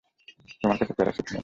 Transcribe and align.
তোমার 0.61 0.77
কাছে 0.77 0.93
প্যারাশ্যুট 0.93 1.27
নেই! 1.27 1.39